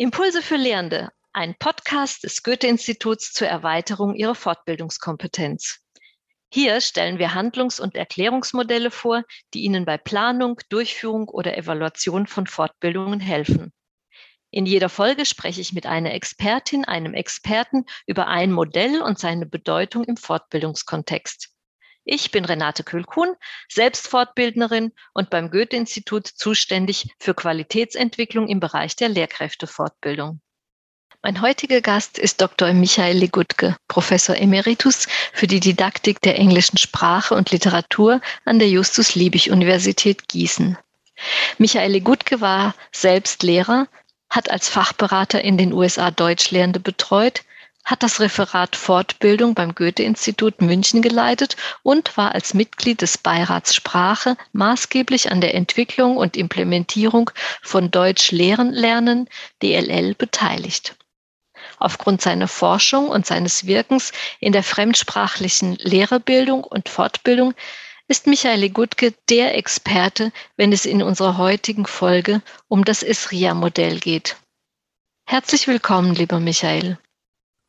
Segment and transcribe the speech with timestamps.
[0.00, 5.80] Impulse für Lehrende, ein Podcast des Goethe-Instituts zur Erweiterung ihrer Fortbildungskompetenz.
[6.52, 9.24] Hier stellen wir Handlungs- und Erklärungsmodelle vor,
[9.54, 13.72] die Ihnen bei Planung, Durchführung oder Evaluation von Fortbildungen helfen.
[14.52, 19.46] In jeder Folge spreche ich mit einer Expertin, einem Experten über ein Modell und seine
[19.46, 21.48] Bedeutung im Fortbildungskontext.
[22.10, 23.36] Ich bin Renate Kühlkuhn,
[23.68, 30.40] selbst Fortbildnerin und beim Goethe-Institut zuständig für Qualitätsentwicklung im Bereich der Lehrkräftefortbildung.
[31.22, 32.72] Mein heutiger Gast ist Dr.
[32.72, 40.28] Michael Legutke, Professor Emeritus für die Didaktik der englischen Sprache und Literatur an der Justus-Liebig-Universität
[40.28, 40.78] Gießen.
[41.58, 43.86] Michael Legutke war selbst Lehrer,
[44.30, 47.42] hat als Fachberater in den USA Deutschlehrende betreut,
[47.88, 54.36] hat das Referat Fortbildung beim Goethe-Institut München geleitet und war als Mitglied des Beirats Sprache
[54.52, 57.30] maßgeblich an der Entwicklung und Implementierung
[57.62, 59.26] von Deutsch Lehren lernen,
[59.62, 60.96] DLL, beteiligt.
[61.78, 67.54] Aufgrund seiner Forschung und seines Wirkens in der fremdsprachlichen Lehrerbildung und Fortbildung
[68.06, 74.36] ist Michael Gutke der Experte, wenn es in unserer heutigen Folge um das ISRIA-Modell geht.
[75.24, 76.98] Herzlich willkommen, lieber Michael.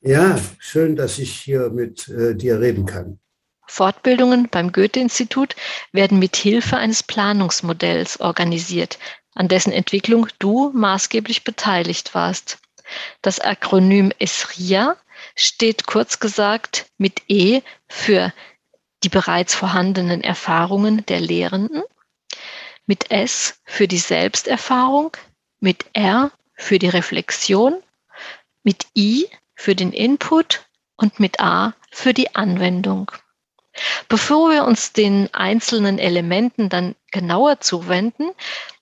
[0.02, 3.20] Ja, schön, dass ich hier mit äh, dir reden kann.
[3.68, 5.56] Fortbildungen beim Goethe-Institut
[5.92, 8.98] werden mit Hilfe eines Planungsmodells organisiert,
[9.36, 12.60] an dessen Entwicklung du maßgeblich beteiligt warst.
[13.22, 14.96] Das Akronym ESRIA
[15.36, 18.34] steht kurz gesagt mit E für
[19.04, 21.84] die bereits vorhandenen Erfahrungen der Lehrenden,
[22.86, 25.16] mit S für die Selbsterfahrung,
[25.60, 27.82] mit R für die Reflexion,
[28.64, 29.28] mit I
[29.60, 30.66] für den Input
[30.96, 33.12] und mit A für die Anwendung.
[34.08, 38.32] Bevor wir uns den einzelnen Elementen dann genauer zuwenden,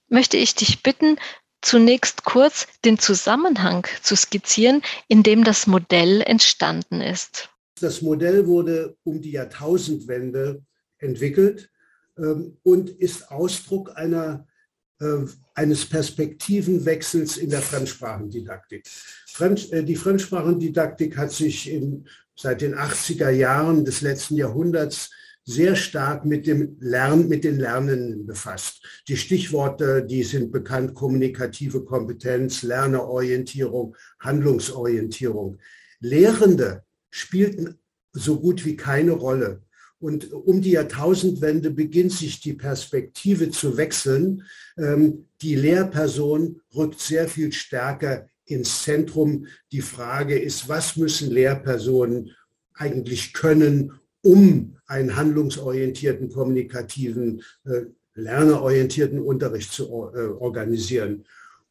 [0.07, 1.17] möchte ich dich bitten,
[1.61, 7.49] zunächst kurz den Zusammenhang zu skizzieren, in dem das Modell entstanden ist.
[7.81, 10.63] Das Modell wurde um die Jahrtausendwende
[10.99, 11.71] entwickelt
[12.19, 14.47] ähm, und ist Ausdruck einer
[15.53, 18.87] eines Perspektivenwechsels in der Fremdsprachendidaktik.
[19.27, 25.11] Fremd, äh, die Fremdsprachendidaktik hat sich in, seit den 80er Jahren des letzten Jahrhunderts
[25.47, 28.85] sehr stark mit dem Lern, mit den Lernenden befasst.
[29.07, 35.57] Die Stichworte, die sind bekannt, kommunikative Kompetenz, Lernerorientierung, Handlungsorientierung.
[36.01, 37.79] Lehrende spielten
[38.11, 39.61] so gut wie keine Rolle.
[39.99, 44.43] Und um die Jahrtausendwende beginnt sich die Perspektive zu wechseln.
[44.77, 49.47] Ähm, die Lehrperson rückt sehr viel stärker ins Zentrum.
[49.71, 52.31] Die Frage ist, was müssen Lehrpersonen
[52.73, 57.81] eigentlich können, um einen handlungsorientierten, kommunikativen, äh,
[58.13, 61.25] lernerorientierten Unterricht zu äh, organisieren.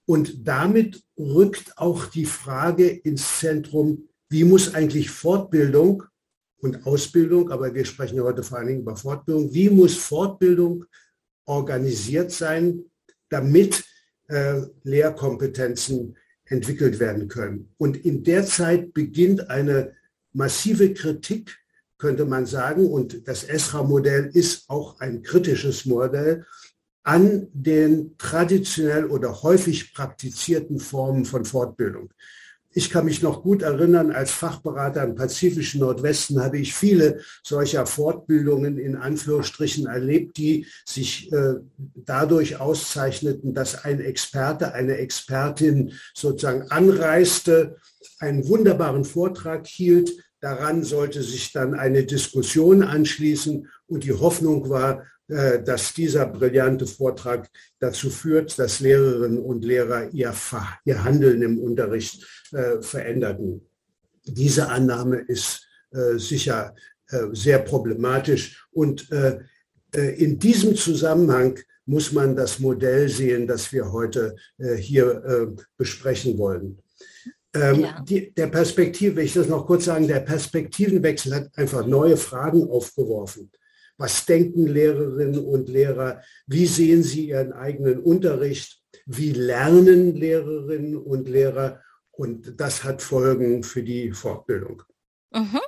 [0.04, 6.04] Und damit rückt auch die Frage ins Zentrum, wie muss eigentlich Fortbildung
[6.58, 9.52] und Ausbildung, aber wir sprechen heute vor allen Dingen über Fortbildung.
[9.52, 10.84] Wie muss Fortbildung
[11.44, 12.84] organisiert sein,
[13.28, 13.84] damit
[14.28, 16.16] äh, Lehrkompetenzen
[16.46, 17.72] entwickelt werden können?
[17.76, 19.94] Und in der Zeit beginnt eine
[20.32, 21.56] massive Kritik,
[21.98, 26.44] könnte man sagen, und das ESRA-Modell ist auch ein kritisches Modell,
[27.02, 32.10] an den traditionell oder häufig praktizierten Formen von Fortbildung.
[32.78, 37.86] Ich kann mich noch gut erinnern, als Fachberater im Pazifischen Nordwesten habe ich viele solcher
[37.86, 41.54] Fortbildungen in Anführungsstrichen erlebt, die sich äh,
[41.94, 47.76] dadurch auszeichneten, dass ein Experte, eine Expertin sozusagen anreiste,
[48.18, 55.04] einen wunderbaren Vortrag hielt, Daran sollte sich dann eine Diskussion anschließen und die Hoffnung war,
[55.28, 57.48] dass dieser brillante Vortrag
[57.80, 60.32] dazu führt, dass Lehrerinnen und Lehrer ihr,
[60.84, 63.60] ihr Handeln im Unterricht äh, veränderten.
[64.24, 66.74] Diese Annahme ist äh, sicher
[67.30, 69.08] sehr problematisch und
[69.92, 74.34] in diesem Zusammenhang muss man das Modell sehen, das wir heute
[74.76, 76.82] hier besprechen wollen.
[77.56, 78.04] Ähm, ja.
[78.06, 83.50] die, der Perspektive, ich das noch kurz sagen, der Perspektivenwechsel hat einfach neue Fragen aufgeworfen.
[83.98, 86.22] Was denken Lehrerinnen und Lehrer?
[86.46, 88.82] Wie sehen sie ihren eigenen Unterricht?
[89.06, 91.80] Wie lernen Lehrerinnen und Lehrer?
[92.10, 94.82] Und das hat Folgen für die Fortbildung.
[95.32, 95.60] Mhm.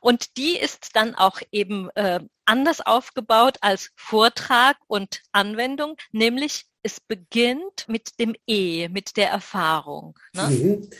[0.00, 7.00] Und die ist dann auch eben äh, anders aufgebaut als Vortrag und Anwendung, nämlich es
[7.00, 10.14] beginnt mit dem E, mit der Erfahrung.
[10.32, 10.42] Ne?
[10.48, 10.90] Mhm.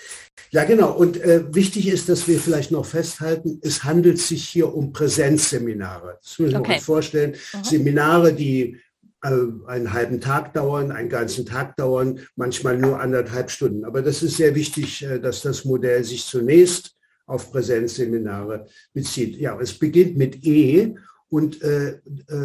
[0.51, 0.93] Ja, genau.
[0.93, 6.19] Und äh, wichtig ist, dass wir vielleicht noch festhalten, es handelt sich hier um Präsenzseminare.
[6.21, 6.75] Das müssen wir okay.
[6.75, 7.37] uns vorstellen.
[7.55, 7.65] Mhm.
[7.65, 8.79] Seminare, die
[9.21, 13.85] einen halben Tag dauern, einen ganzen Tag dauern, manchmal nur anderthalb Stunden.
[13.85, 16.95] Aber das ist sehr wichtig, dass das Modell sich zunächst
[17.27, 19.37] auf Präsenzseminare bezieht.
[19.37, 20.95] Ja, es beginnt mit E
[21.29, 22.01] und äh,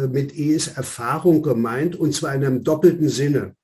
[0.08, 3.54] mit E ist Erfahrung gemeint und zwar in einem doppelten Sinne.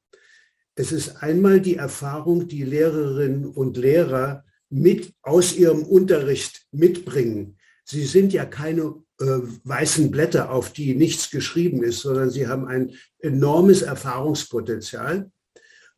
[0.74, 7.58] Es ist einmal die Erfahrung, die Lehrerinnen und Lehrer mit aus ihrem Unterricht mitbringen.
[7.84, 9.24] Sie sind ja keine äh,
[9.64, 15.30] weißen Blätter, auf die nichts geschrieben ist, sondern sie haben ein enormes Erfahrungspotenzial.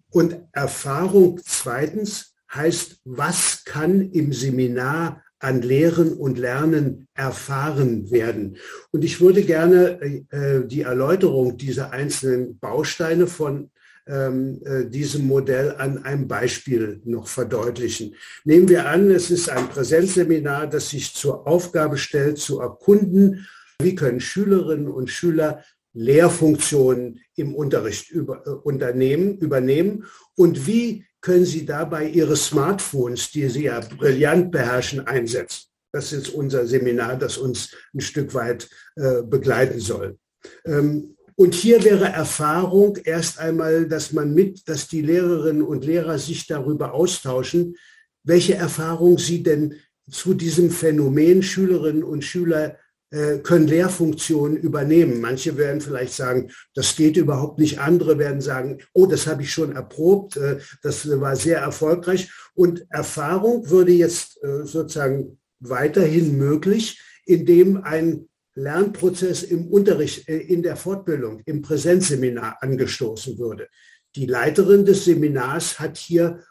[0.08, 8.58] Und Erfahrung zweitens heißt, was kann im Seminar an Lehren und Lernen erfahren werden.
[8.92, 10.00] Und ich würde gerne
[10.30, 13.70] äh, die Erläuterung dieser einzelnen Bausteine von
[14.06, 18.14] ähm, äh, diesem Modell an einem Beispiel noch verdeutlichen.
[18.44, 23.46] Nehmen wir an, es ist ein Präsenzseminar, das sich zur Aufgabe stellt, zu erkunden,
[23.80, 30.04] wie können Schülerinnen und Schüler Lehrfunktionen im Unterricht über, äh, unternehmen, übernehmen
[30.36, 35.64] und wie können sie dabei ihre Smartphones, die sie ja brillant beherrschen, einsetzen.
[35.92, 40.18] Das ist unser Seminar, das uns ein Stück weit äh, begleiten soll.
[40.64, 46.18] Ähm, und hier wäre Erfahrung erst einmal, dass man mit, dass die Lehrerinnen und Lehrer
[46.18, 47.76] sich darüber austauschen,
[48.22, 49.76] welche Erfahrung sie denn
[50.10, 52.76] zu diesem Phänomen Schülerinnen und Schüler
[53.10, 55.20] können Lehrfunktionen übernehmen.
[55.20, 57.80] Manche werden vielleicht sagen, das geht überhaupt nicht.
[57.80, 62.30] Andere werden sagen, oh, das habe ich schon erprobt, äh, das war sehr erfolgreich.
[62.54, 70.62] Und Erfahrung würde jetzt äh, sozusagen weiterhin möglich, indem ein Lernprozess im Unterricht, äh, in
[70.62, 73.68] der Fortbildung, im Präsenzseminar angestoßen würde.
[74.16, 76.42] Die Leiterin des Seminars hat hier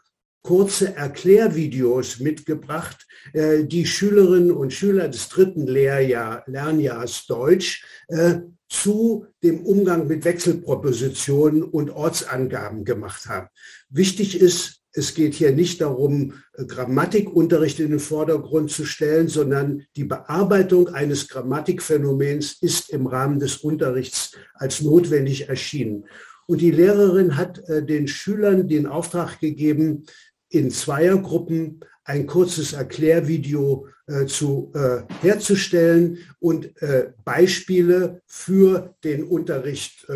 [0.42, 8.40] kurze Erklärvideos mitgebracht, äh, die Schülerinnen und Schüler des dritten Lehrjahr, Lernjahrs Deutsch äh,
[8.70, 13.48] zu dem Umgang mit Wechselpropositionen und Ortsangaben gemacht haben.
[13.90, 19.86] Wichtig ist, es geht hier nicht darum, äh, Grammatikunterricht in den Vordergrund zu stellen, sondern
[19.96, 26.06] die Bearbeitung eines Grammatikphänomens ist im Rahmen des Unterrichts als notwendig erschienen.
[26.48, 30.06] Und die Lehrerin hat äh, den Schülern den Auftrag gegeben,
[30.50, 40.08] in Zweiergruppen ein kurzes Erklärvideo äh, zu, äh, herzustellen und äh, Beispiele für den Unterricht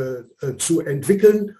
[0.57, 1.55] zu entwickeln.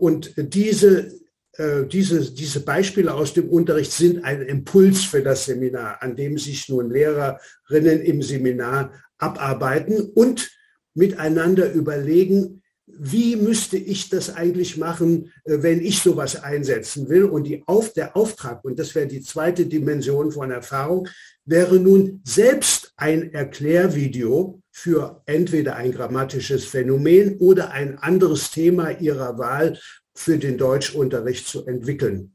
[0.00, 1.10] und diese
[1.56, 6.36] äh, diese, diese Beispiele aus dem Unterricht sind ein Impuls für das Seminar, an dem
[6.36, 10.50] sich nun Lehrerinnen im Seminar abarbeiten und
[10.94, 17.24] miteinander überlegen, wie müsste ich das eigentlich machen, äh, wenn ich sowas einsetzen will?
[17.24, 21.08] Und die Auf, der Auftrag, und das wäre die zweite Dimension von Erfahrung,
[21.44, 29.38] wäre nun selbst ein Erklärvideo für entweder ein grammatisches Phänomen oder ein anderes Thema Ihrer
[29.38, 29.78] Wahl
[30.14, 32.34] für den Deutschunterricht zu entwickeln.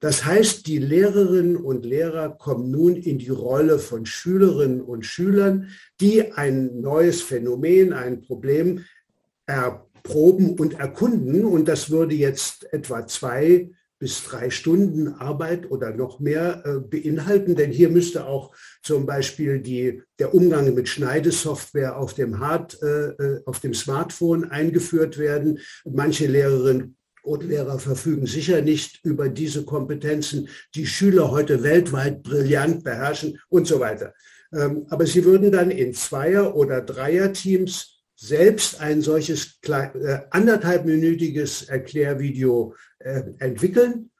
[0.00, 5.70] Das heißt, die Lehrerinnen und Lehrer kommen nun in die Rolle von Schülerinnen und Schülern,
[6.00, 8.84] die ein neues Phänomen, ein Problem
[10.08, 11.44] erproben und erkunden.
[11.44, 13.70] Und das würde jetzt etwa zwei
[14.00, 19.58] bis drei Stunden Arbeit oder noch mehr äh, beinhalten, denn hier müsste auch zum Beispiel
[19.58, 25.58] die, der Umgang mit Schneidesoftware auf dem Hard, äh, äh auf dem Smartphone eingeführt werden.
[25.84, 33.40] Manche Lehrerinnen Grundlehrer verfügen sicher nicht über diese Kompetenzen, die Schüler heute weltweit brillant beherrschen
[33.48, 34.14] und so weiter.
[34.52, 42.74] Ähm, aber sie würden dann in Zweier- oder Dreierteams selbst ein solches äh, anderthalbminütiges Erklärvideo
[42.98, 44.10] äh, entwickeln.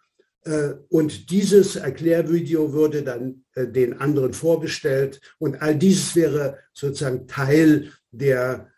[0.44, 5.20] Äh, und dieses Erklärvideo würde dann den anderen vorgestellt.
[5.38, 8.70] Und all dieses wäre sozusagen Teil der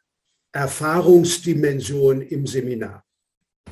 [0.53, 3.05] Erfahrungsdimension im Seminar.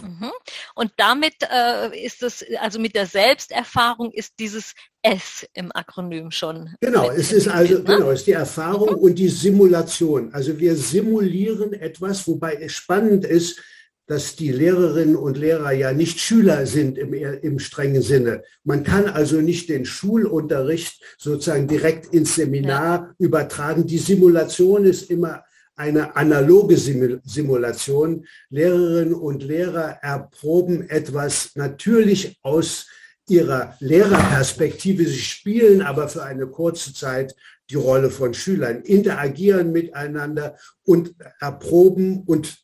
[0.03, 0.31] Mhm.
[0.79, 6.77] Und damit äh, ist es, also mit der Selbsterfahrung ist dieses S im Akronym schon.
[6.81, 7.83] Genau, es ist also, ne?
[7.83, 8.99] genau, es ist die Erfahrung mhm.
[8.99, 10.33] und die Simulation.
[10.33, 13.61] Also wir simulieren etwas, wobei es spannend ist,
[14.07, 18.45] dass die Lehrerinnen und Lehrer ja nicht Schüler sind im, im strengen Sinne.
[18.63, 23.15] Man kann also nicht den Schulunterricht sozusagen direkt ins Seminar ja.
[23.19, 23.85] übertragen.
[23.85, 25.43] Die Simulation ist immer
[25.79, 28.27] eine analoge Simulation.
[28.51, 32.87] Lehrerinnen und Lehrer erproben etwas natürlich aus
[33.29, 35.05] ihrer Lehrerperspektive.
[35.05, 37.35] Sie spielen aber für eine kurze Zeit
[37.71, 42.59] die Rolle von Schülern, interagieren miteinander und erproben und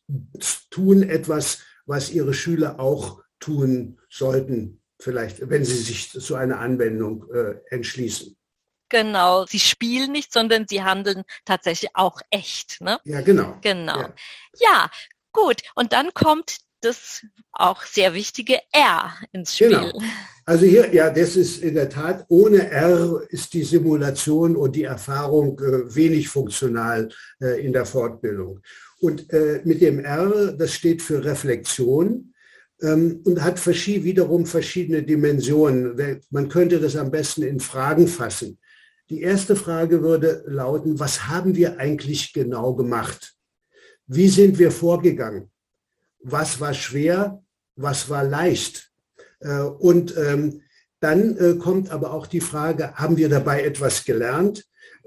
[0.70, 7.26] tun etwas, was ihre Schüler auch tun sollten, vielleicht, wenn sie sich zu einer Anwendung
[7.32, 8.36] äh, entschließen.
[8.94, 12.80] Genau, sie spielen nicht, sondern sie handeln tatsächlich auch echt.
[12.80, 13.00] Ne?
[13.02, 13.58] Ja, genau.
[13.60, 13.98] Genau.
[13.98, 14.14] Ja.
[14.60, 14.90] ja.
[15.32, 19.70] Gut, und dann kommt das auch sehr wichtige R ins Spiel.
[19.70, 20.00] Genau.
[20.46, 24.84] Also hier, ja, das ist in der Tat, ohne R ist die Simulation und die
[24.84, 27.08] Erfahrung äh, wenig funktional
[27.40, 28.60] äh, in der Fortbildung.
[29.00, 32.32] Und äh, mit dem R, das steht für Reflexion
[32.80, 36.20] ähm, und hat verschied wiederum verschiedene Dimensionen.
[36.30, 38.58] Man könnte das am besten in Fragen fassen.
[39.10, 43.34] Die erste Frage würde lauten, was haben wir eigentlich genau gemacht?
[44.06, 45.50] Wie sind wir vorgegangen?
[46.22, 47.42] Was war schwer?
[47.76, 48.90] Was war leicht?
[49.40, 50.62] Äh, und ähm,
[51.00, 54.64] dann äh, kommt aber auch die Frage, haben wir dabei etwas gelernt?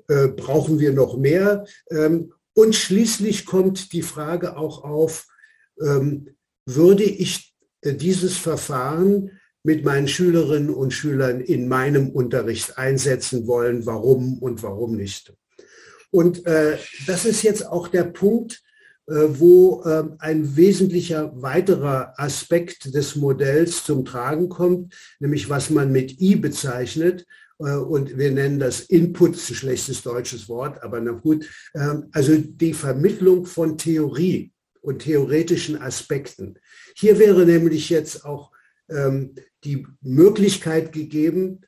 [0.07, 1.65] Äh, brauchen wir noch mehr?
[1.89, 5.27] Ähm, und schließlich kommt die Frage auch auf,
[5.81, 6.35] ähm,
[6.65, 14.37] würde ich dieses Verfahren mit meinen Schülerinnen und Schülern in meinem Unterricht einsetzen wollen, warum
[14.39, 15.33] und warum nicht.
[16.11, 18.61] Und äh, das ist jetzt auch der Punkt,
[19.07, 25.91] äh, wo ähm, ein wesentlicher weiterer Aspekt des Modells zum Tragen kommt, nämlich was man
[25.91, 27.25] mit I bezeichnet.
[27.59, 31.45] Äh, und wir nennen das Input, ein schlechtes deutsches Wort, aber na gut.
[31.73, 36.59] Ähm, also die Vermittlung von Theorie und theoretischen Aspekten.
[36.95, 38.51] Hier wäre nämlich jetzt auch
[38.89, 41.61] die Möglichkeit gegeben,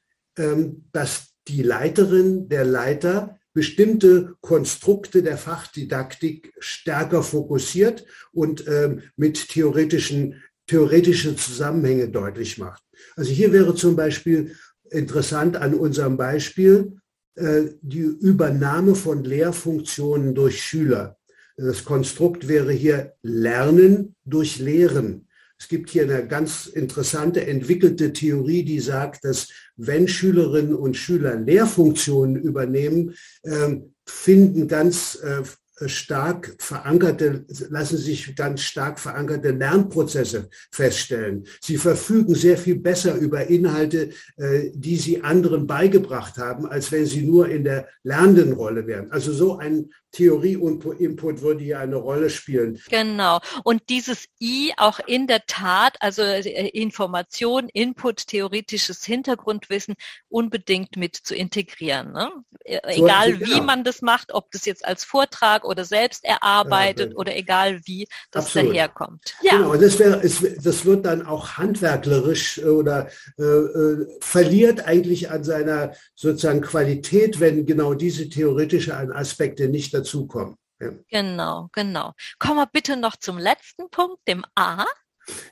[0.94, 10.42] dass die Leiterin, der Leiter bestimmte Konstrukte der Fachdidaktik stärker fokussiert und ähm, mit theoretischen,
[10.68, 12.84] theoretische Zusammenhänge deutlich macht.
[13.16, 14.56] Also hier wäre zum Beispiel
[14.92, 17.00] interessant an unserem Beispiel
[17.36, 21.18] äh, die Übernahme von Lehrfunktionen durch Schüler.
[21.58, 25.28] Das Konstrukt wäre hier Lernen durch Lehren.
[25.60, 31.36] Es gibt hier eine ganz interessante entwickelte Theorie, die sagt, dass wenn Schülerinnen und Schüler
[31.36, 33.14] Lehrfunktionen übernehmen,
[33.44, 35.44] ähm, finden ganz äh,
[35.88, 41.46] stark verankerte, lassen sich ganz stark verankerte Lernprozesse feststellen.
[41.62, 47.06] Sie verfügen sehr viel besser über Inhalte, äh, die sie anderen beigebracht haben, als wenn
[47.06, 49.12] sie nur in der lernenden Rolle wären.
[49.12, 52.82] Also so ein Theorie und Input würde hier eine Rolle spielen.
[52.90, 53.40] Genau.
[53.64, 59.96] Und dieses I auch in der Tat, also äh, Information, Input, theoretisches Hintergrundwissen
[60.28, 62.12] unbedingt mit zu integrieren.
[62.12, 62.32] Ne?
[62.66, 63.64] E, egal so, wie genau.
[63.64, 68.08] man das macht, ob das jetzt als Vortrag oder selbst erarbeitet ja, oder egal wie
[68.32, 68.72] das absolut.
[68.72, 69.36] daherkommt.
[69.44, 69.58] Ja.
[69.58, 75.44] Genau, das, wäre, das wird dann auch handwerklerisch äh, oder äh, äh, verliert eigentlich an
[75.44, 80.56] seiner sozusagen Qualität, wenn genau diese theoretischen Aspekte nicht dazukommen.
[80.80, 80.92] Ja.
[81.10, 82.14] Genau, genau.
[82.40, 84.86] Kommen wir bitte noch zum letzten Punkt, dem A.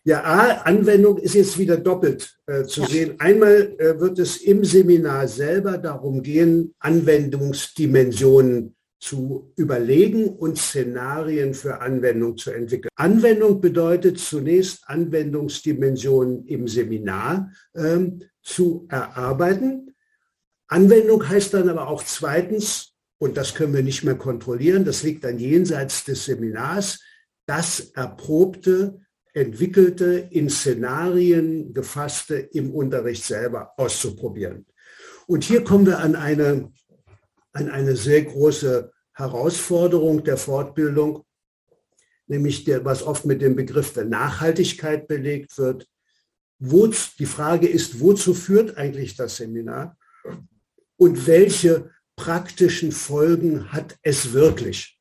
[0.04, 2.88] Ja, A, Anwendung ist jetzt wieder doppelt äh, zu ja.
[2.88, 3.20] sehen.
[3.20, 11.82] Einmal äh, wird es im Seminar selber darum gehen, Anwendungsdimensionen zu überlegen und Szenarien für
[11.82, 12.89] Anwendung zu entwickeln.
[12.96, 19.96] Anwendung bedeutet zunächst Anwendungsdimensionen im Seminar ähm, zu erarbeiten.
[20.68, 25.24] Anwendung heißt dann aber auch zweitens und das können wir nicht mehr kontrollieren, das liegt
[25.24, 27.00] dann jenseits des Seminars,
[27.46, 29.00] das erprobte,
[29.34, 34.66] entwickelte, in Szenarien gefasste im Unterricht selber auszuprobieren.
[35.28, 36.72] Und hier kommen wir an eine,
[37.54, 41.26] an eine sehr große Herausforderung der Fortbildung,
[42.28, 45.88] nämlich der, was oft mit dem Begriff der Nachhaltigkeit belegt wird.
[46.60, 49.98] Wo, die Frage ist, wozu führt eigentlich das Seminar
[50.98, 55.00] und welche praktischen Folgen hat es wirklich?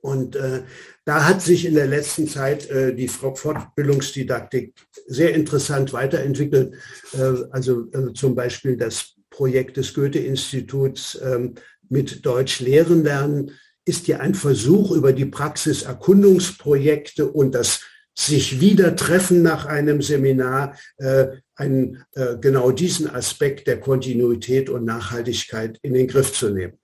[0.00, 0.64] Und äh,
[1.04, 4.74] da hat sich in der letzten Zeit äh, die Fortbildungsdidaktik
[5.06, 6.74] sehr interessant weiterentwickelt.
[7.12, 11.54] Äh, also äh, zum Beispiel das Projekt des Goethe-Instituts ähm,
[11.88, 13.52] mit Deutsch lehren lernen
[13.84, 17.80] ist ja ein Versuch über die Praxiserkundungsprojekte und das
[18.14, 21.28] sich wieder treffen nach einem Seminar, äh,
[21.62, 26.74] einen, äh, genau diesen Aspekt der Kontinuität und Nachhaltigkeit in den Griff zu nehmen.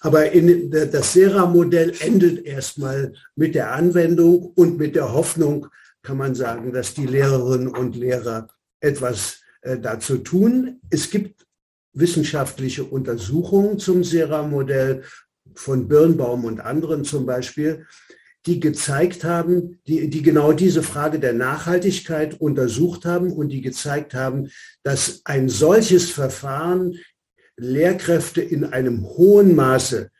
[0.00, 5.68] Aber in, das Sera-Modell endet erstmal mit der Anwendung und mit der Hoffnung,
[6.02, 8.48] kann man sagen, dass die Lehrerinnen und Lehrer
[8.80, 10.80] etwas äh, dazu tun.
[10.90, 11.46] Es gibt
[11.92, 15.02] wissenschaftliche Untersuchungen zum Sera-Modell
[15.54, 17.86] von Birnbaum und anderen zum Beispiel,
[18.46, 24.14] die gezeigt haben, die, die genau diese Frage der Nachhaltigkeit untersucht haben und die gezeigt
[24.14, 24.50] haben,
[24.82, 26.98] dass ein solches Verfahren
[27.56, 30.10] Lehrkräfte in einem hohen Maße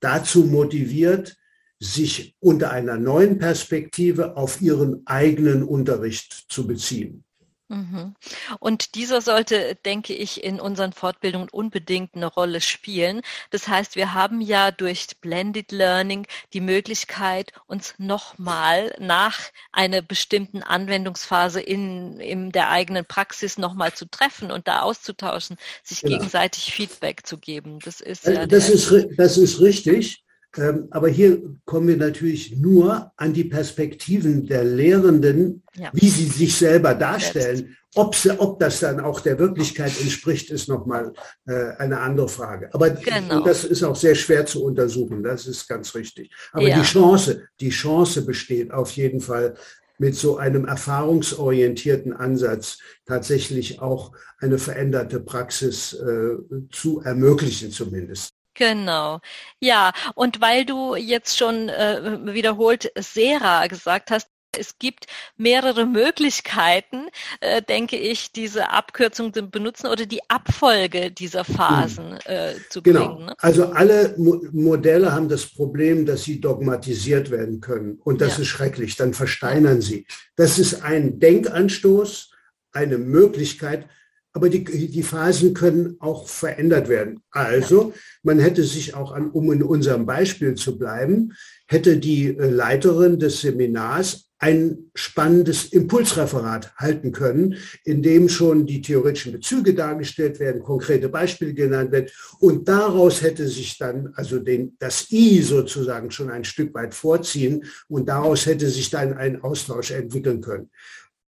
[0.00, 1.36] dazu motiviert,
[1.78, 7.24] sich unter einer neuen Perspektive auf ihren eigenen Unterricht zu beziehen.
[7.70, 8.16] Mhm.
[8.58, 13.22] Und dieser sollte, denke ich, in unseren Fortbildungen unbedingt eine Rolle spielen.
[13.50, 19.38] Das heißt, wir haben ja durch Blended Learning die Möglichkeit, uns nochmal nach
[19.70, 26.00] einer bestimmten Anwendungsphase in, in der eigenen Praxis nochmal zu treffen und da auszutauschen, sich
[26.00, 26.18] genau.
[26.18, 27.78] gegenseitig Feedback zu geben.
[27.84, 30.24] Das ist, ja das, ist, das ist richtig.
[30.56, 35.90] Ähm, aber hier kommen wir natürlich nur an die Perspektiven der Lehrenden, ja.
[35.92, 37.76] wie sie sich selber darstellen.
[37.94, 41.12] Ob, sie, ob das dann auch der Wirklichkeit entspricht, ist nochmal
[41.46, 42.72] äh, eine andere Frage.
[42.72, 43.40] Aber genau.
[43.44, 46.30] das ist auch sehr schwer zu untersuchen, das ist ganz richtig.
[46.52, 46.78] Aber ja.
[46.78, 49.54] die Chance, die Chance besteht auf jeden Fall,
[49.98, 56.36] mit so einem erfahrungsorientierten Ansatz tatsächlich auch eine veränderte Praxis äh,
[56.70, 58.32] zu ermöglichen zumindest.
[58.60, 59.20] Genau.
[59.58, 65.06] Ja, und weil du jetzt schon äh, wiederholt Sera gesagt hast, es gibt
[65.38, 67.06] mehrere Möglichkeiten,
[67.40, 73.14] äh, denke ich, diese Abkürzung zu benutzen oder die Abfolge dieser Phasen äh, zu genau.
[73.14, 73.26] bringen.
[73.26, 73.34] Ne?
[73.38, 77.98] Also alle Mo Modelle haben das Problem, dass sie dogmatisiert werden können.
[78.04, 78.42] Und das ja.
[78.42, 78.96] ist schrecklich.
[78.96, 80.06] Dann versteinern sie.
[80.36, 82.30] Das ist ein Denkanstoß,
[82.72, 83.88] eine Möglichkeit,
[84.32, 87.20] aber die, die Phasen können auch verändert werden.
[87.30, 91.32] Also man hätte sich auch an, um in unserem Beispiel zu bleiben,
[91.66, 98.80] hätte die äh, Leiterin des Seminars ein spannendes Impulsreferat halten können, in dem schon die
[98.80, 102.08] theoretischen Bezüge dargestellt werden, konkrete Beispiele genannt werden.
[102.38, 107.64] Und daraus hätte sich dann also den, das I sozusagen schon ein Stück weit vorziehen
[107.88, 110.70] und daraus hätte sich dann ein Austausch entwickeln können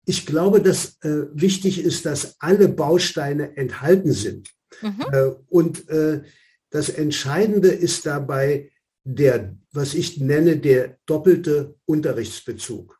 [0.04, 4.50] ich glaube, dass äh, wichtig ist, dass alle Bausteine enthalten sind.
[4.80, 5.00] Mhm.
[5.12, 6.22] Äh, und äh,
[6.70, 8.70] das Entscheidende ist dabei
[9.04, 12.98] der, was ich nenne, der doppelte Unterrichtsbezug.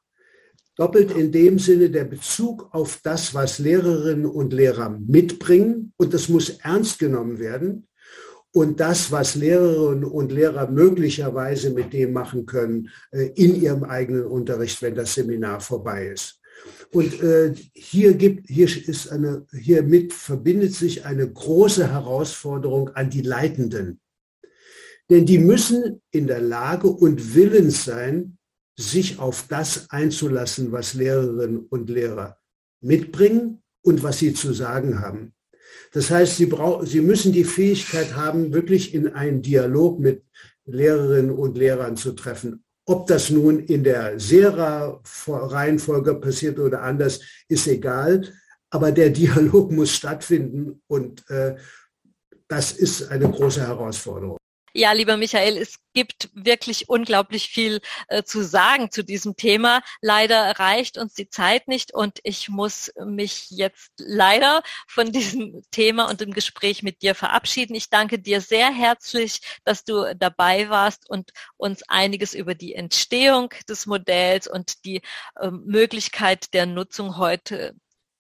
[0.77, 5.93] Doppelt in dem Sinne der Bezug auf das, was Lehrerinnen und Lehrer mitbringen.
[5.97, 7.89] Und das muss ernst genommen werden.
[8.53, 14.27] Und das, was Lehrerinnen und Lehrer möglicherweise mit dem machen können äh, in ihrem eigenen
[14.27, 16.42] Unterricht, wenn das Seminar vorbei ist.
[16.93, 23.23] Und äh, hier gibt, hier ist eine, hiermit verbindet sich eine große Herausforderung an die
[23.23, 24.01] Leitenden.
[25.09, 28.39] Denn die müssen in der Lage und willens sein,
[28.77, 32.39] sich auf das einzulassen, was Lehrerinnen und Lehrer
[32.81, 35.35] mitbringen und was sie zu sagen haben.
[35.93, 36.51] Das heißt, sie,
[36.85, 40.25] sie müssen die Fähigkeit haben, wirklich in einen Dialog mit
[40.65, 47.67] Lehrerinnen und Lehrern zu treffen, ob das nun in der Sera-Reihenfolge passiert oder anders, ist
[47.67, 48.33] egal.
[48.71, 51.57] Aber der Dialog muss stattfinden und äh,
[52.49, 54.37] das ist eine große Herausforderung.
[54.75, 59.83] Ja, lieber Michael, es gibt wirklich unglaublich viel äh, zu sagen zu diesem Thema.
[60.01, 66.09] Leider reicht uns die Zeit nicht und ich muss mich jetzt leider von diesem Thema
[66.09, 67.75] und dem Gespräch mit dir verabschieden.
[67.75, 73.51] Ich danke dir sehr herzlich, dass du dabei warst und uns einiges über die Entstehung
[73.69, 75.03] des Modells und die
[75.41, 77.75] äh, Möglichkeit der Nutzung heute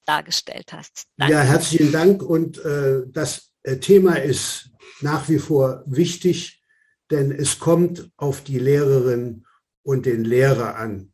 [0.05, 1.07] dargestellt hast.
[1.17, 1.35] Danke.
[1.35, 4.71] Ja, herzlichen Dank und äh, das äh, Thema ist
[5.01, 6.63] nach wie vor wichtig,
[7.11, 9.47] denn es kommt auf die Lehrerin
[9.83, 11.13] und den Lehrer an.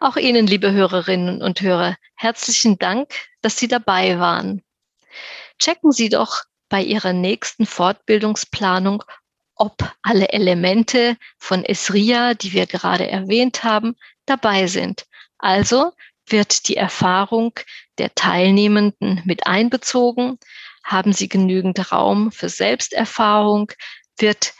[0.00, 4.62] Auch Ihnen, liebe Hörerinnen und Hörer, herzlichen Dank, dass Sie dabei waren.
[5.58, 9.02] Checken Sie doch bei Ihrer nächsten Fortbildungsplanung,
[9.54, 15.06] ob alle Elemente von Esria, die wir gerade erwähnt haben, dabei sind.
[15.38, 15.92] Also
[16.26, 17.54] wird die Erfahrung
[17.98, 20.38] der Teilnehmenden mit einbezogen,
[20.86, 23.72] haben sie genügend Raum für Selbsterfahrung?
[24.18, 24.54] Wird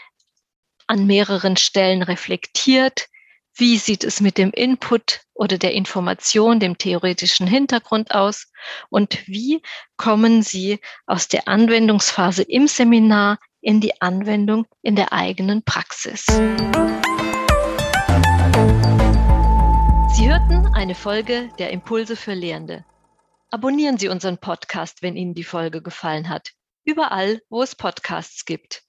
[0.88, 3.06] an mehreren Stellen reflektiert?
[3.54, 8.52] Wie sieht es mit dem Input oder der Information, dem theoretischen Hintergrund aus?
[8.90, 9.62] Und wie
[9.96, 16.26] kommen Sie aus der Anwendungsphase im Seminar in die Anwendung in der eigenen Praxis?
[20.14, 22.84] Sie hörten eine Folge der Impulse für Lehrende.
[23.56, 26.50] Abonnieren Sie unseren Podcast, wenn Ihnen die Folge gefallen hat.
[26.84, 28.82] Überall, wo es Podcasts gibt.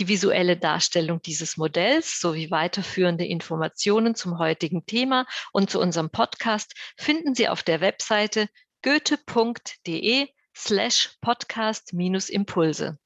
[0.00, 6.74] Die visuelle Darstellung dieses Modells sowie weiterführende Informationen zum heutigen Thema und zu unserem Podcast
[6.96, 8.48] finden Sie auf der Webseite
[8.82, 12.98] goethe.de slash podcast-impulse.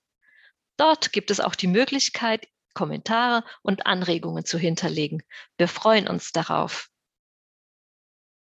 [0.79, 5.23] Dort gibt es auch die Möglichkeit, Kommentare und Anregungen zu hinterlegen.
[5.59, 6.89] Wir freuen uns darauf.